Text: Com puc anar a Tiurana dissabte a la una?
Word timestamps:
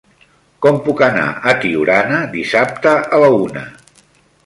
Com 0.65 0.79
puc 0.87 1.03
anar 1.09 1.27
a 1.53 1.55
Tiurana 1.65 2.25
dissabte 2.35 2.99
a 3.21 3.25
la 3.25 3.33
una? 3.47 3.69